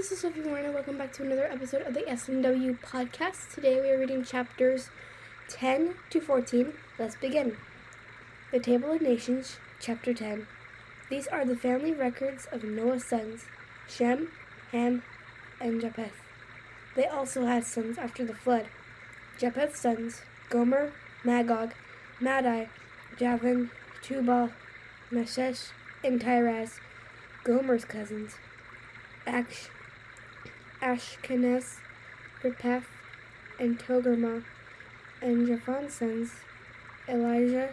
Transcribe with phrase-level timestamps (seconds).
[0.00, 0.72] this is Sophie Warner.
[0.72, 3.52] Welcome back to another episode of the SMW podcast.
[3.54, 4.88] Today we are reading chapters
[5.50, 6.72] 10 to 14.
[6.98, 7.58] Let's begin.
[8.50, 10.46] The Table of Nations, chapter 10.
[11.10, 13.44] These are the family records of Noah's sons,
[13.90, 14.28] Shem,
[14.72, 15.02] Ham,
[15.60, 16.22] and Japheth.
[16.96, 18.68] They also had sons after the flood.
[19.38, 20.94] Japheth's sons, Gomer,
[21.24, 21.74] Magog,
[22.18, 22.70] Madai,
[23.18, 23.70] Javan,
[24.00, 24.48] Tubal,
[25.12, 25.72] Meshesh,
[26.02, 26.80] and Tiras,
[27.44, 28.36] Gomer's cousins.
[29.26, 29.68] Ash,
[30.82, 31.76] Ashkenaz,
[32.42, 32.86] Repeth,
[33.58, 34.42] and Togarmah,
[35.20, 36.30] and Japhan's sons,
[37.06, 37.68] Elijah,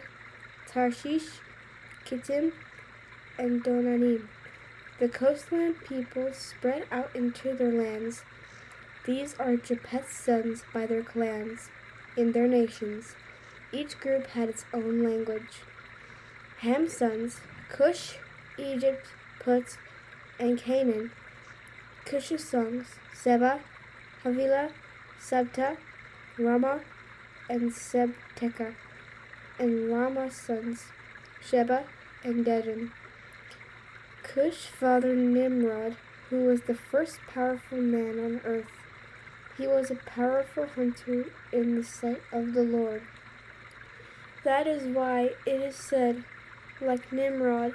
[0.68, 1.40] Tarshish,
[2.06, 2.52] Kittim,
[3.38, 4.28] and Donanim.
[5.00, 8.24] The coastland peoples spread out into their lands.
[9.06, 11.70] These are Japheth's sons by their clans,
[12.18, 13.16] in their nations.
[13.72, 15.62] Each group had its own language.
[16.60, 17.40] Ham's sons,
[17.70, 18.16] Cush,
[18.58, 19.08] Egypt,
[19.40, 19.78] Put,
[20.40, 21.12] and Canaan,
[22.08, 23.60] Cush's sons, Seba,
[24.24, 24.72] Havilah,
[25.20, 25.76] Sabta,
[26.40, 26.80] Rama,
[27.50, 28.76] and Sebteka,
[29.60, 30.86] and Rama's sons,
[31.46, 31.84] Sheba
[32.24, 32.92] and Dedan.
[34.24, 35.98] Cush fathered Nimrod,
[36.30, 38.72] who was the first powerful man on earth.
[39.58, 43.02] He was a powerful hunter in the sight of the Lord.
[44.46, 46.24] That is why it is said,
[46.80, 47.74] like Nimrod,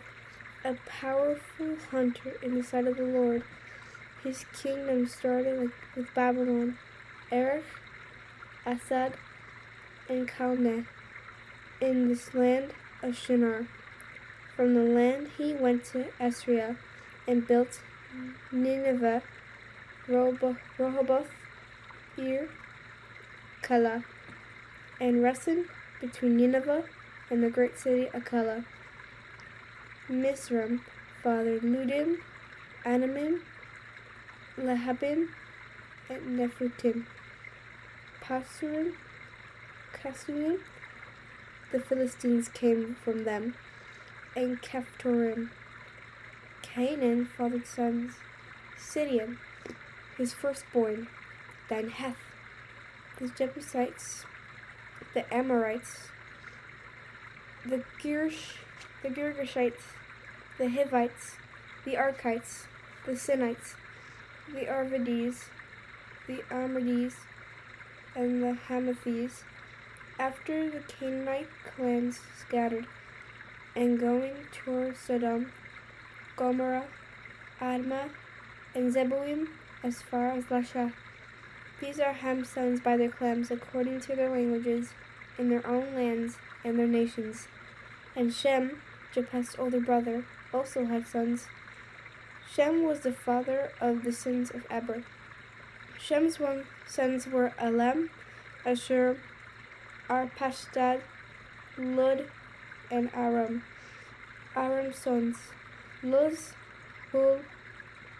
[0.64, 3.42] a powerful hunter in the sight of the Lord.
[4.22, 6.78] His kingdom started like with Babylon,
[7.32, 7.64] Erech,
[8.64, 9.14] Asad,
[10.08, 10.86] and Calneh
[11.80, 13.66] in this land of Shinar.
[14.54, 16.76] From the land he went to Assyria
[17.26, 17.80] and built
[18.52, 19.22] Nineveh,
[20.06, 21.30] Rehoboth,
[22.16, 22.48] Ir,
[23.62, 24.04] Calah,
[25.00, 25.64] and Resen
[26.00, 26.84] between Nineveh
[27.30, 28.64] and the great city Akala.
[30.08, 30.80] Misram
[31.22, 32.18] fathered Ludim,
[32.84, 33.40] Anamim,
[34.58, 35.28] Lehabim,
[36.08, 37.06] and Nephutim.
[38.20, 38.92] Pasurim,
[39.94, 40.58] Kasurim,
[41.72, 43.54] the Philistines came from them,
[44.36, 45.50] and Kephtorim.
[46.60, 48.12] Canaan fathered sons,
[48.78, 49.38] Sidon,
[50.16, 51.08] his firstborn,
[51.68, 52.16] then Heth,
[53.18, 54.24] the Jebusites,
[55.14, 56.08] the Amorites,
[57.64, 58.56] the Girsh,
[59.02, 59.82] the Girgashites,
[60.58, 61.36] the Hivites,
[61.84, 62.66] the Arkites,
[63.06, 63.74] the Sinites,
[64.52, 65.46] the Arvades,
[66.26, 67.14] the Armades,
[68.14, 69.44] and the Hamathes,
[70.18, 72.86] after the Canaanite clans scattered,
[73.74, 75.52] and going toward Sodom,
[76.36, 76.84] Gomorrah,
[77.60, 78.10] Admah,
[78.74, 79.48] and Zeboim
[79.82, 80.92] as far as Lasha.
[81.80, 84.90] These are Ham's sons by their clans, according to their languages,
[85.38, 87.48] in their own lands and their nations.
[88.14, 88.82] And Shem,
[89.12, 91.48] Japheth's older brother, also had sons.
[92.54, 95.04] Shem was the father of the sons of Eber.
[95.98, 96.38] Shem's
[96.86, 98.10] sons were Elam,
[98.66, 99.16] Ashur,
[100.10, 101.00] Arpashdad,
[101.78, 102.26] Lud,
[102.90, 103.62] and Aram.
[104.54, 105.38] Aram's sons,
[106.02, 106.52] Luz,
[107.10, 107.38] Hul,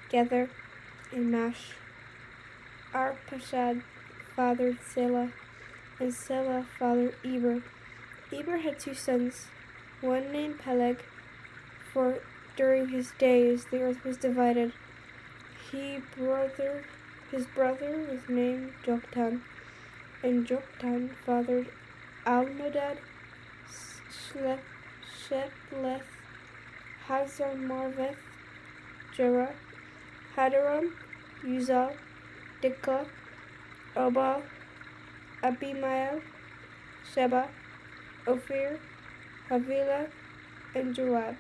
[0.09, 0.49] Gether,
[1.13, 1.73] and Mash.
[2.95, 3.83] Arpachshad
[4.35, 5.31] fathered Selah,
[6.01, 7.63] and Selah fathered Eber.
[8.33, 9.49] Eber had two sons,
[10.01, 11.03] one named Peleg,
[11.93, 12.21] for
[12.57, 14.73] during his days the earth was divided.
[15.71, 16.85] He brother
[17.31, 19.41] his brother was named Joktan,
[20.23, 21.69] and Joktan fathered
[22.27, 22.99] Almodad,
[25.33, 26.03] Shepleth,
[27.09, 28.17] Hazarmarveth,
[29.17, 29.55] Jerah,
[30.37, 30.93] Hadaram,
[31.43, 31.97] Uzal,
[32.63, 33.07] Dikah,
[33.97, 34.43] Obal,
[35.43, 36.21] Abimael,
[37.15, 37.49] Sheba,
[38.27, 38.79] Ophir,
[39.49, 40.09] Havilah,
[40.75, 41.37] and Joab.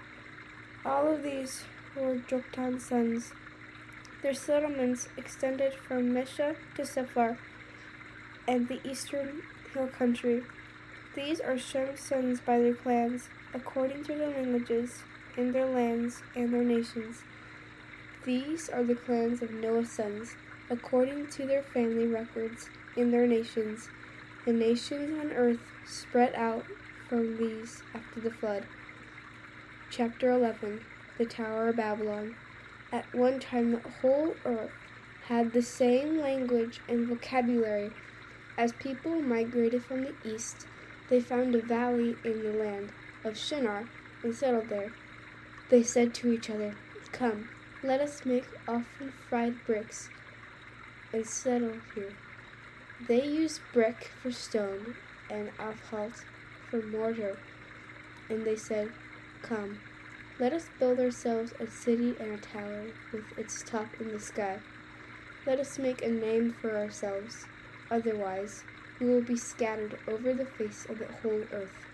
[0.84, 1.62] All of these
[1.94, 3.32] were Joktan's sons.
[4.20, 7.38] Their settlements extended from Mesha to Sephar
[8.48, 10.42] and the eastern hill country.
[11.14, 15.02] These are Shem's sons by their clans, according to their languages,
[15.36, 17.22] in their lands and their nations.
[18.24, 20.34] These are the clans of Noah's sons,
[20.68, 23.88] according to their family records, in their nations.
[24.44, 26.64] The nations on earth spread out
[27.08, 28.64] from these after the flood.
[29.94, 30.80] Chapter 11
[31.18, 32.34] The Tower of Babylon.
[32.90, 34.70] At one time, the whole earth
[35.26, 37.90] had the same language and vocabulary.
[38.56, 40.66] As people migrated from the east,
[41.10, 42.88] they found a valley in the land
[43.22, 43.86] of Shinar
[44.22, 44.94] and settled there.
[45.68, 46.74] They said to each other,
[47.12, 47.50] Come,
[47.82, 50.08] let us make often fried bricks
[51.12, 52.14] and settle here.
[53.08, 54.94] They used brick for stone
[55.28, 56.24] and asphalt
[56.70, 57.36] for mortar.
[58.30, 58.90] And they said,
[59.42, 59.80] Come,
[60.38, 64.60] let us build ourselves a city and a tower with its top in the sky.
[65.44, 67.48] Let us make a name for ourselves,
[67.90, 68.64] otherwise,
[68.98, 71.88] we will be scattered over the face of the whole earth.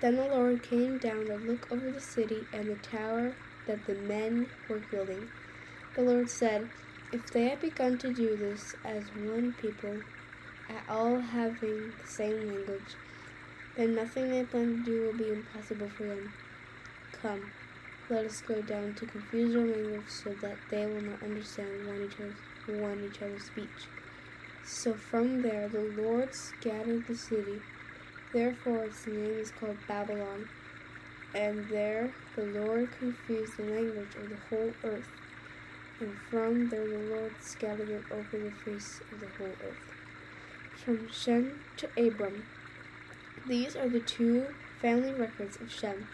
[0.00, 3.36] Then the Lord came down to look over the city and the tower
[3.66, 5.28] that the men were building.
[5.94, 6.70] The Lord said,
[7.12, 10.00] If they had begun to do this as one people,
[10.70, 12.96] at all having the same language,
[13.80, 16.30] then nothing they plan to do will be impossible for them.
[17.22, 17.50] Come,
[18.10, 22.02] let us go down to confuse their language so that they will not understand one
[22.02, 23.86] each other's, one speech.
[24.66, 27.62] So from there the Lord scattered the city.
[28.34, 30.50] Therefore its name is called Babylon.
[31.34, 35.08] And there the Lord confused the language of the whole earth.
[36.00, 39.94] And from there the Lord scattered it over the face of the whole earth.
[40.76, 42.44] From Shem to Abram.
[43.44, 46.08] These are the two family records of Shem.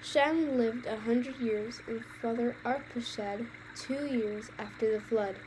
[0.00, 5.40] Shem lived a hundred years and fathered Arpachshad two years after the flood.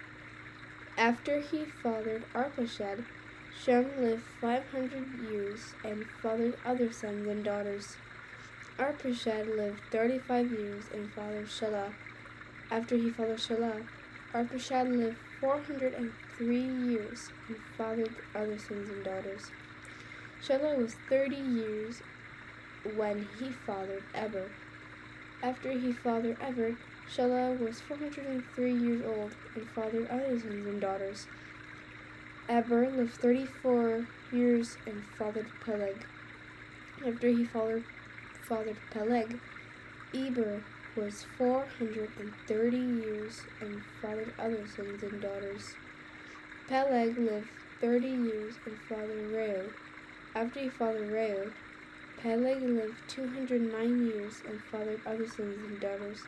[0.98, 3.06] After he fathered Arpachshad,
[3.52, 7.98] Shem lived five hundred years and fathered other sons and daughters.
[8.80, 11.94] Arpachshad lived thirty-five years and fathered Shelah.
[12.70, 13.88] After he fathered Shelah,
[14.34, 19.52] Arpachshad lived four hundred and three years and fathered other sons and daughters.
[20.44, 22.01] Shelah was thirty years
[22.84, 24.50] when he fathered Eber.
[25.44, 26.74] After he fathered Eber,
[27.10, 31.28] Shelah was 403 years old and fathered other sons and daughters.
[32.50, 36.06] Eber lived 34 years and fathered Peleg.
[37.06, 37.84] After he fathered,
[38.42, 39.39] fathered Peleg,
[40.13, 40.62] Eber
[40.95, 45.75] was 430 years and fathered other sons and daughters.
[46.68, 47.50] Peleg lived
[47.81, 49.69] 30 years and fathered Reu.
[50.39, 51.51] After he fathered Reu,
[52.16, 56.28] Peleg lived 209 years and fathered other sons and daughters.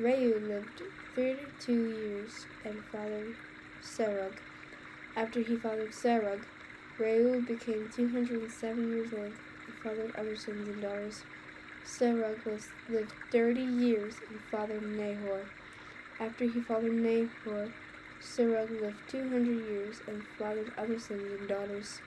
[0.00, 0.80] Reu lived
[1.14, 3.36] 32 years and fathered
[3.82, 4.38] Serug.
[5.14, 6.44] After he fathered Serug,
[6.98, 9.34] Reu became 207 years old
[9.66, 11.26] and fathered other sons and daughters.
[11.84, 15.44] Serug was, lived 30 years and fathered Nahor.
[16.18, 17.68] After he fathered Nahor,
[18.18, 22.00] Serug lived 200 years and fathered other sons and daughters.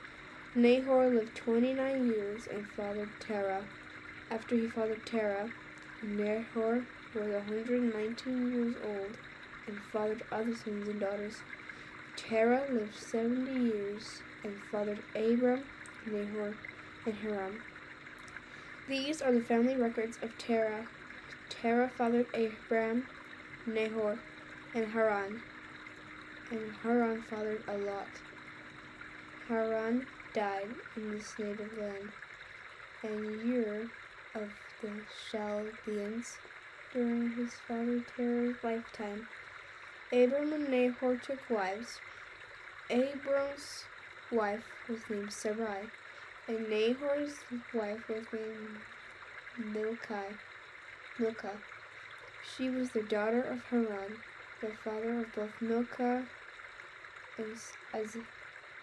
[0.58, 3.66] Nahor lived 29 years and fathered Terah.
[4.32, 5.52] After he fathered Terah,
[6.02, 9.18] Nahor was 119 years old
[9.68, 11.42] and fathered other sons and daughters.
[12.16, 15.66] Terah lived 70 years and fathered Abram,
[16.10, 16.56] Nahor,
[17.06, 17.60] and Haran.
[18.88, 20.88] These are the family records of Terah.
[21.50, 23.06] Terah fathered Abram,
[23.66, 24.20] Nahor,
[24.74, 25.42] and Haran.
[26.50, 28.08] And Haran fathered a Lot.
[29.50, 32.12] Haran died in this native land,
[33.02, 33.88] and Ur
[34.34, 34.50] of
[34.82, 36.40] the Chaldeans
[36.92, 39.28] during his father Terah's lifetime.
[40.12, 42.02] Abram and Nahor took wives.
[42.90, 43.88] Abram's
[44.30, 45.92] wife was named Sarai,
[46.50, 48.82] and Nahor's wife was named
[49.58, 50.34] Milcah.
[51.18, 51.60] Milcah.
[52.42, 54.18] She was the daughter of Haran,
[54.62, 56.26] the father of both Milcah
[57.38, 57.58] and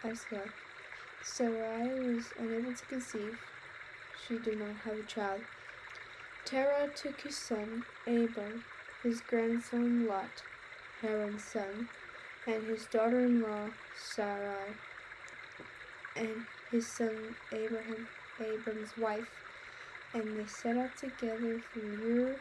[0.02, 0.48] Iscah.
[1.24, 3.38] Sarai was unable to conceive.
[4.12, 5.42] She did not have a child.
[6.44, 8.64] Terah took his son, Abram,
[9.02, 10.42] his grandson Lot,
[11.00, 11.88] Haran's son,
[12.44, 14.74] and his daughter-in-law Sarai,
[16.16, 18.08] and his son Abraham,
[18.40, 19.28] Abram's wife,
[20.12, 22.40] and they set out together from Ur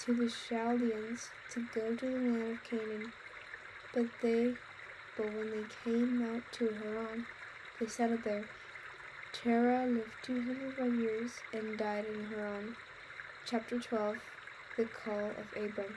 [0.00, 3.12] to the Chaldeans to go to the land of Canaan.
[3.92, 4.58] But they,
[5.16, 7.26] but when they came out to Haran,
[7.80, 8.44] they settled there.
[9.32, 12.76] Terah lived 205 years and died in Haran.
[13.46, 14.18] Chapter 12
[14.76, 15.96] The Call of Abram.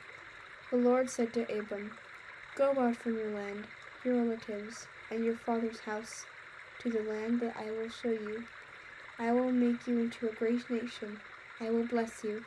[0.72, 1.92] The Lord said to Abram,
[2.56, 3.68] Go out from your land,
[4.06, 6.26] your relatives, and your father's house,
[6.80, 8.44] to the land that I will show you.
[9.20, 11.20] I will make you into a great nation.
[11.60, 12.44] I will bless you.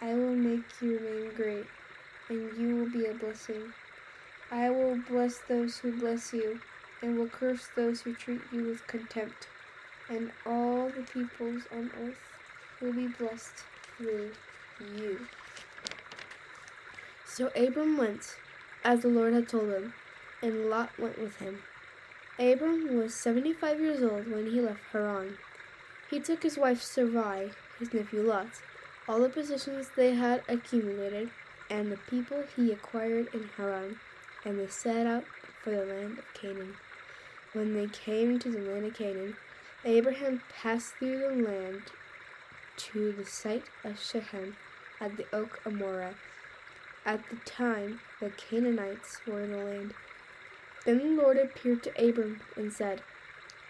[0.00, 1.66] I will make your name great,
[2.30, 3.72] and you will be a blessing.
[4.52, 6.60] I will bless those who bless you
[7.02, 9.46] and will curse those who treat you with contempt,
[10.08, 12.18] and all the peoples on earth
[12.80, 13.64] will be blessed
[13.96, 14.30] through
[14.96, 15.26] you.
[17.24, 18.36] So Abram went,
[18.84, 19.94] as the Lord had told him,
[20.42, 21.62] and Lot went with him.
[22.38, 25.38] Abram was seventy five years old when he left Haran.
[26.10, 28.46] He took his wife Sarai, his nephew Lot,
[29.08, 31.30] all the possessions they had accumulated,
[31.68, 33.98] and the people he acquired in Haran,
[34.44, 35.24] and they set out
[35.62, 36.74] for the land of Canaan.
[37.54, 39.36] When they came to the land of Canaan,
[39.84, 41.82] Abraham passed through the land
[42.76, 44.56] to the site of Shechem
[45.00, 46.14] at the oak of Moreh.
[47.06, 49.94] At the time, the Canaanites were in the land.
[50.84, 53.02] Then the Lord appeared to Abram and said,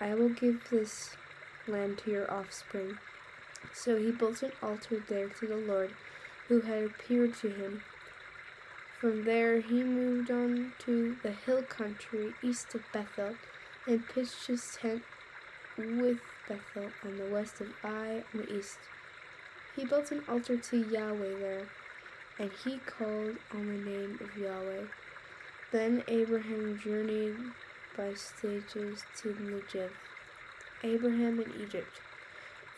[0.00, 1.16] I will give this
[1.68, 2.98] land to your offspring.
[3.72, 5.94] So he built an altar there to the Lord
[6.48, 7.82] who had appeared to him.
[8.98, 13.36] From there he moved on to the hill country east of Bethel
[13.88, 15.02] and pitched his tent
[15.78, 18.78] with Bethel on the west of Ai on the east.
[19.74, 21.66] He built an altar to Yahweh there,
[22.38, 24.84] and he called on the name of Yahweh.
[25.72, 27.36] Then Abraham journeyed
[27.96, 29.90] by stages to Negev.
[30.84, 32.00] Abraham in Egypt.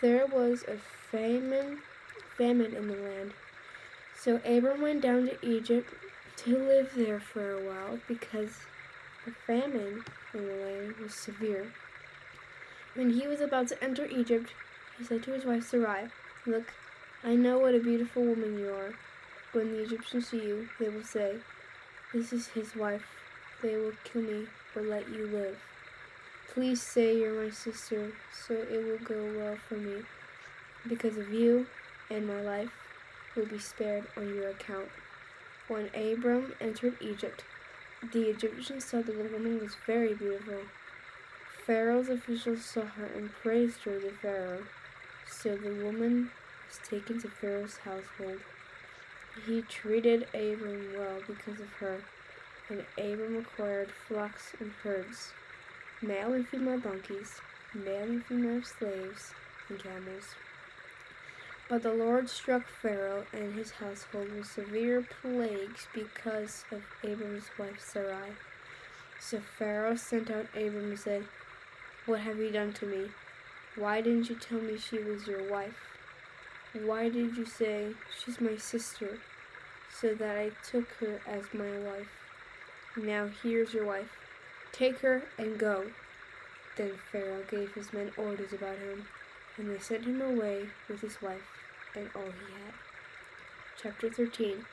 [0.00, 0.79] There was a
[1.11, 1.79] famine,
[2.37, 3.33] famine in the land.
[4.17, 5.93] So Abram went down to Egypt
[6.38, 8.57] to live there for a while because
[9.30, 11.72] the famine in the land was severe.
[12.94, 14.50] When he was about to enter Egypt,
[14.99, 16.08] he said to his wife Sarai,
[16.46, 16.72] Look,
[17.22, 18.94] I know what a beautiful woman you are.
[19.52, 21.37] When the Egyptians see you, they will say,
[22.12, 23.04] This is his wife.
[23.62, 25.58] They will kill me, but let you live.
[26.52, 30.02] Please say you're my sister, so it will go well for me.
[30.88, 31.66] Because of you
[32.10, 32.70] and my life
[33.37, 34.88] will be spared on your account.
[35.68, 37.44] When Abram entered Egypt,
[38.02, 40.62] the Egyptians saw that the woman was very beautiful.
[41.66, 44.64] Pharaoh's officials saw her and praised her to Pharaoh.
[45.28, 46.30] So the woman
[46.66, 48.40] was taken to Pharaoh's household.
[49.47, 52.02] He treated Abram well because of her,
[52.69, 55.33] and Abram acquired flocks and herds,
[56.02, 57.40] male and female donkeys,
[57.75, 59.35] male and female slaves,
[59.69, 60.35] and camels.
[61.71, 67.81] But the Lord struck Pharaoh and his household with severe plagues because of Abram's wife
[67.81, 68.33] Sarai.
[69.21, 71.27] So Pharaoh sent out Abram and said,
[72.07, 73.11] What have you done to me?
[73.77, 75.77] Why didn't you tell me she was your wife?
[76.73, 79.21] Why did you say, She's my sister,
[79.97, 82.11] so that I took her as my wife?
[82.97, 84.11] Now here's your wife.
[84.73, 85.93] Take her and go.
[86.77, 89.07] Then Pharaoh gave his men orders about him,
[89.57, 91.60] and they sent him away with his wife
[91.94, 92.75] and all he had.
[93.80, 94.66] Chapter 13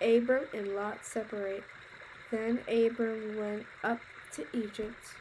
[0.00, 1.64] Abram and Lot separate.
[2.30, 4.00] Then Abram went up
[4.32, 5.14] to Egypt,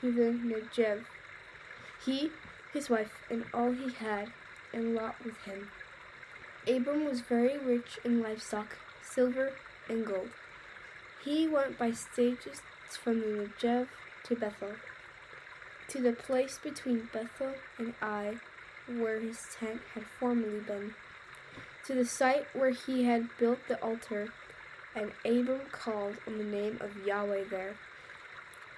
[0.00, 1.04] to the Negev.
[2.04, 2.30] He,
[2.72, 4.32] his wife, and all he had,
[4.72, 5.70] and Lot with him.
[6.66, 9.52] Abram was very rich in livestock, silver,
[9.88, 10.30] and gold.
[11.24, 13.88] He went by stages from the Negev
[14.24, 14.76] to Bethel,
[15.88, 18.36] to the place between Bethel and Ai,
[19.00, 20.94] where his tent had formerly been,
[21.86, 24.32] to the site where he had built the altar,
[24.94, 27.76] and Abram called on the name of Yahweh there.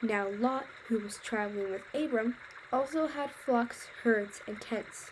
[0.00, 2.37] Now Lot, who was traveling with Abram,
[2.73, 5.11] also had flocks, herds, and tents.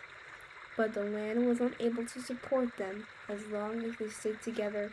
[0.75, 4.91] But the land was unable to support them as long as they stayed together,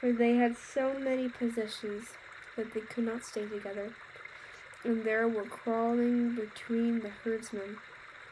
[0.00, 2.10] for they had so many possessions
[2.56, 3.92] that they could not stay together.
[4.84, 7.78] And there were crawling between the herdsmen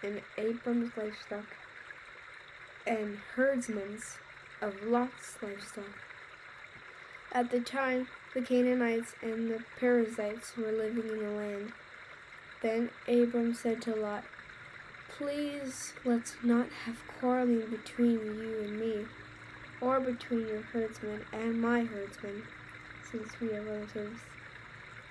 [0.07, 1.47] and Abram's livestock,
[2.87, 4.19] and herdsmen's
[4.63, 5.85] of Lot's livestock.
[7.33, 11.73] At the time, the Canaanites and the Perizzites were living in the land.
[12.63, 14.25] Then Abram said to Lot,
[15.09, 19.07] Please let's not have quarreling between you and me,
[19.81, 22.43] or between your herdsmen and my herdsmen,
[23.11, 24.21] since we are relatives.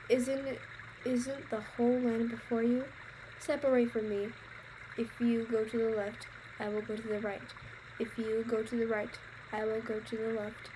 [0.10, 0.58] Isn't
[1.06, 2.86] isn't the whole land before you?
[3.40, 4.30] Separate from me,
[4.98, 6.28] if you go to the left,
[6.60, 7.42] I will go to the right.
[8.00, 9.10] If you go to the right,
[9.52, 10.70] I will go to the left.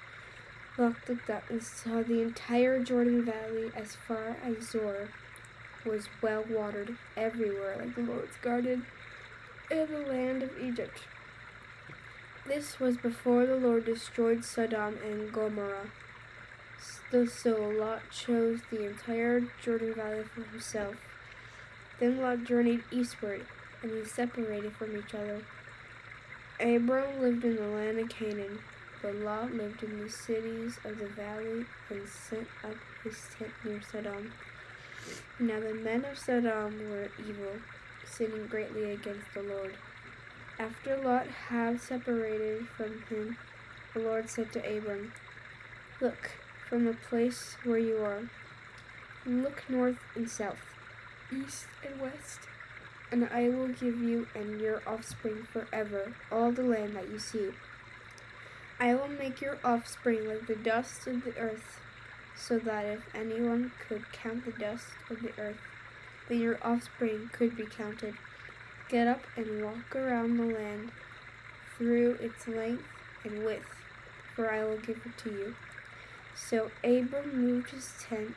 [0.77, 5.09] Lot looked up and saw the entire Jordan Valley as far as Zoar
[5.85, 8.85] was well watered everywhere like the Lord's garden
[9.69, 11.03] in the land of Egypt.
[12.45, 15.91] This was before the Lord destroyed Sodom and Gomorrah.
[17.11, 20.95] So Lot chose the entire Jordan Valley for himself.
[21.99, 23.45] Then Lot journeyed eastward
[23.81, 25.41] and he separated from each other.
[26.59, 28.59] Abram lived in the land of Canaan,
[29.01, 33.81] but Lot lived in the cities of the valley and set up his tent near
[33.81, 34.33] Sodom.
[35.39, 37.59] Now the men of Sodom were evil,
[38.05, 39.75] sinning greatly against the Lord.
[40.59, 43.37] After Lot had separated from him,
[43.93, 45.13] the Lord said to Abram,
[46.01, 46.31] Look
[46.67, 48.29] from the place where you are.
[49.25, 50.75] Look north and south,
[51.31, 52.48] east and west
[53.11, 57.49] and I will give you and your offspring forever all the land that you see.
[58.79, 61.79] I will make your offspring like the dust of the earth,
[62.37, 65.59] so that if anyone could count the dust of the earth,
[66.27, 68.15] then your offspring could be counted.
[68.87, 70.91] Get up and walk around the land
[71.77, 72.85] through its length
[73.23, 73.65] and width,
[74.35, 75.55] for I will give it to you.
[76.35, 78.35] So Abram moved his tent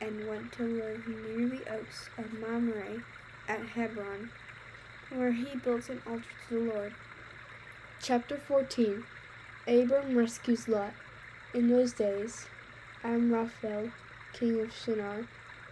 [0.00, 3.02] and went to live near the oaks of Mamre
[3.50, 4.30] at Hebron,
[5.08, 6.94] where he built an altar to the Lord.
[7.98, 9.02] Chapter 14
[9.66, 10.94] Abram rescues Lot.
[11.52, 12.46] In those days,
[13.02, 13.90] Amraphel,
[14.32, 15.26] king of Shinar,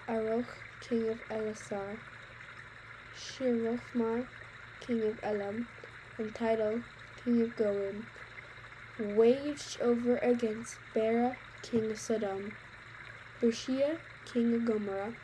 [0.08, 1.98] Aroch, king of Elasar,
[3.14, 4.26] Sherophmar,
[4.80, 5.68] king of Elam,
[6.18, 6.82] and Tidal,
[7.14, 8.06] king of Goim,
[8.98, 12.54] waged over against Bera, king of Sodom,
[13.40, 15.14] Bershiah, king of Gomorrah,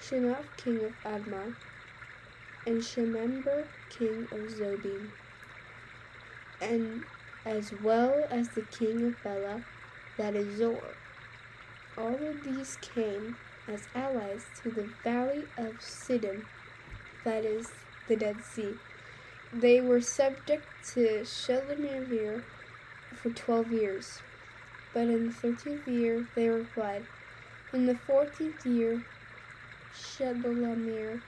[0.00, 1.54] Shinath, king of Admah,
[2.66, 5.08] and Shemember, king of Zobim,
[6.60, 7.02] and
[7.44, 9.62] as well as the king of Bela,
[10.16, 10.94] that is Zoar.
[11.96, 13.36] All of these came
[13.68, 16.42] as allies to the valley of Siddim,
[17.24, 17.70] that is
[18.08, 18.74] the Dead Sea.
[19.52, 22.42] They were subject to Shelemivir
[23.14, 24.20] for twelve years,
[24.92, 27.04] but in the thirteenth year they were fled.
[27.72, 29.00] In the fourteenth year,
[29.96, 31.22] Shelemir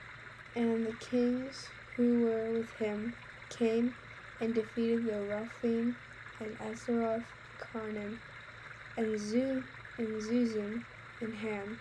[0.55, 3.15] and the kings who were with him
[3.49, 3.95] came
[4.39, 5.95] and defeated the Rephaim
[6.39, 7.25] and Asaroth,
[7.57, 8.19] Karnan,
[8.95, 9.63] and Zu
[9.97, 10.83] and Zuzim
[11.19, 11.79] and Ham,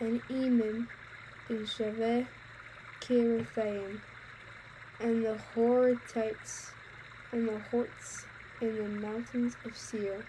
[0.00, 0.86] and Emim
[1.48, 2.28] and Shaveh
[3.00, 3.98] Kirithaim,
[4.98, 6.72] and the Horatites
[7.30, 8.26] and the Horts
[8.60, 10.24] in the mountains of Seir,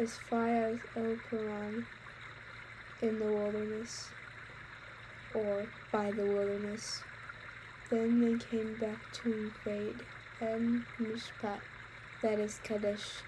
[0.00, 1.86] as far as El Paran
[3.00, 4.14] in the wilderness,
[5.34, 7.06] or by the wilderness.
[7.90, 10.06] Then they came back to invade
[10.40, 11.62] and Mishpat,
[12.22, 13.24] that is Kadesh,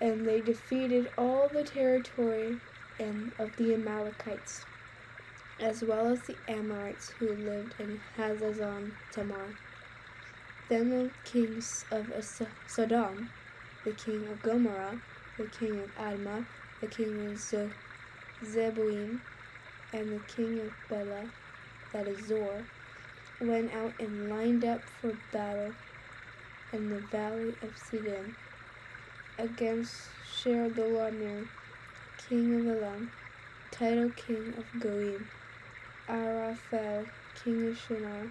[0.00, 2.62] and they defeated all the territory
[2.98, 4.66] and of the Amalekites,
[5.60, 9.56] as well as the Amorites who lived in Hazazon Tamar.
[10.68, 12.12] Then the kings of
[12.66, 13.30] Sodom,
[13.84, 15.00] the king of Gomorrah,
[15.38, 16.46] the king of Admah,
[16.80, 17.74] the king of Ze-
[18.44, 19.20] Zeboim,
[19.94, 21.30] and the king of Bela,
[21.92, 22.66] that is Zoar,
[23.38, 25.76] went out and lined up for battle
[26.72, 28.34] in the valley of Sidon
[29.38, 31.46] against Sheredolamir,
[32.16, 33.12] king of Elam,
[33.70, 35.26] Tidal king of Goim,
[36.08, 38.30] Araphel, king of Shinar,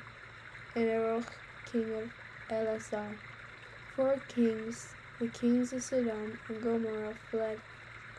[0.76, 1.30] and Aroch,
[1.66, 2.10] king of
[2.50, 3.16] Elasar.
[3.96, 7.62] Four kings, the kings of Sodom and Gomorrah, fled.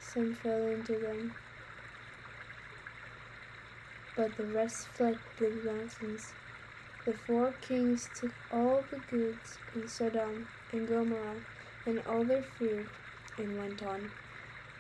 [0.01, 1.35] Some fell into them,
[4.15, 6.35] but the rest fled to the mountains.
[7.05, 11.43] The four kings took all the goods in Sodom and Gomorrah
[11.85, 12.91] and all their food
[13.37, 14.13] and went on.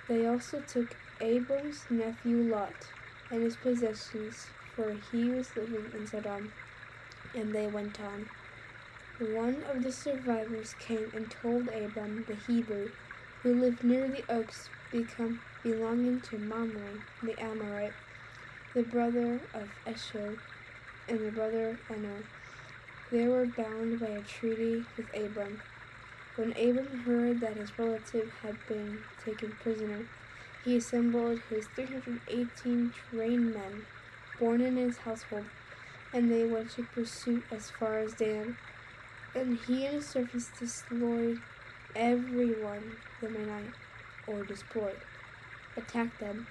[0.07, 2.92] They also took Abram's nephew Lot
[3.31, 6.53] and his possessions, for he was living in Sodom,
[7.35, 8.29] and they went on.
[9.18, 12.90] One of the survivors came and told Abram the Hebrew,
[13.42, 17.94] who lived near the oaks become, belonging to Mamre the Amorite,
[18.74, 20.37] the brother of Eshod,
[21.06, 22.24] and the brother Aner.
[23.12, 25.58] They were bound by a treaty with Abram.
[26.34, 30.06] When Abram heard that his relative had been taken prisoner,
[30.64, 33.82] he assembled his 318 trained men
[34.40, 35.46] born in his household,
[36.12, 38.56] and they went to pursuit as far as Dan.
[39.37, 41.38] And he and his servants destroyed
[41.94, 43.74] everyone the Minnite,
[44.26, 44.98] or destroyed,
[45.76, 46.48] attacked them,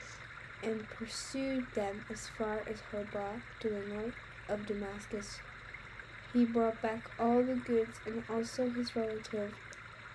[0.64, 4.16] and pursued them as far as Hobah to the north
[4.48, 5.42] of Damascus.
[6.32, 9.52] He brought back all the goods and also his relative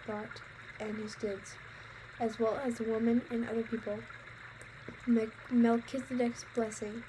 [0.06, 0.40] Lot
[0.80, 1.56] and his goods,
[2.18, 4.02] as well as the woman and other people.
[5.50, 7.04] Melchizedek's blessing.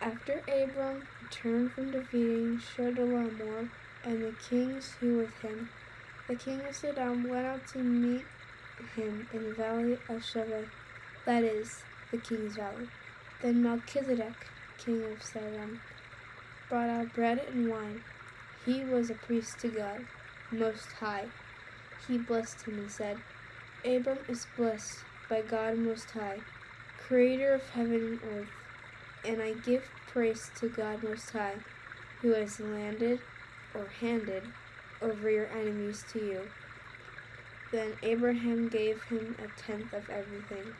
[0.00, 3.68] After Abram returned from defeating Chedorlaomer
[4.02, 5.68] and the kings who were with him,
[6.26, 8.26] the king of Sodom went out to meet
[8.96, 10.66] him in the valley of Shaveh,
[11.24, 12.86] that is, the king's valley.
[13.40, 14.46] Then Melchizedek,
[14.78, 15.80] king of Salem,
[16.68, 18.02] brought out bread and wine.
[18.64, 20.06] He was a priest to God,
[20.52, 21.26] Most High.
[22.06, 23.18] He blessed him and said,
[23.84, 24.98] Abram is blessed
[25.28, 26.38] by God Most High,
[26.98, 28.48] creator of heaven and earth,
[29.24, 31.56] and I give praise to God Most High,
[32.20, 33.18] who has landed
[33.74, 34.44] or handed
[35.00, 36.42] over your enemies to you.
[37.72, 40.74] Then Abraham gave him a tenth of everything.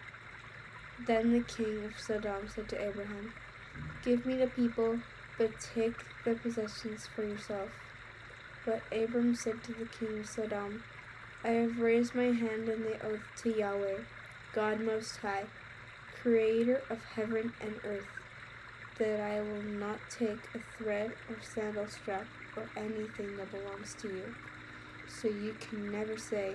[1.07, 3.33] Then the king of Sodom said to Abraham,
[4.05, 5.01] Give me the people,
[5.37, 7.71] but take their possessions for yourself.
[8.65, 10.85] But Abram said to the king of Sodom,
[11.43, 13.99] I have raised my hand in the oath to Yahweh,
[14.55, 15.47] God Most High,
[16.23, 18.07] creator of heaven and earth,
[18.99, 24.09] that I will not take a thread or sandal strap or anything that belongs to
[24.09, 24.35] you.
[25.09, 26.55] So you can never say,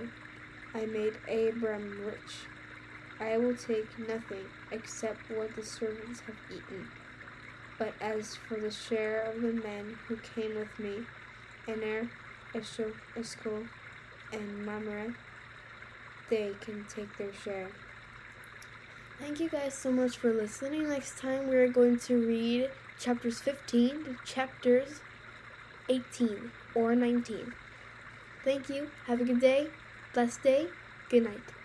[0.74, 2.48] I made Abram rich,
[3.20, 6.88] I will take nothing except what the servants have eaten.
[7.78, 11.06] But as for the share of the men who came with me,
[11.68, 12.10] Aner,
[12.56, 13.68] Eshcol,
[14.32, 15.16] and Mamre,
[16.30, 17.70] they can take their share.
[19.20, 20.90] Thank you guys so much for listening.
[20.90, 25.02] Next time we're going to read chapters 15 to chapters
[25.90, 27.54] 18 or 19.
[28.44, 28.90] Thank you.
[29.08, 29.68] Have a good day.
[30.14, 30.68] Blessed day.
[31.10, 31.57] Good night.